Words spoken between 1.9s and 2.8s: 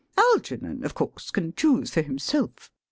for himself.